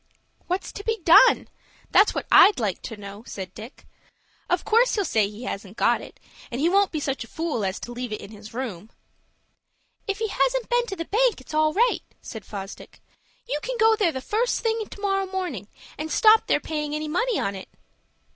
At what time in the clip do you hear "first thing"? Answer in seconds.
14.21-14.83